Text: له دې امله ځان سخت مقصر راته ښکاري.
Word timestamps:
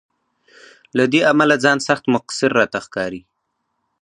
له 0.97 1.03
دې 1.11 1.21
امله 1.31 1.55
ځان 1.63 1.77
سخت 1.87 2.03
مقصر 2.15 2.49
راته 2.59 2.79
ښکاري. 2.85 3.21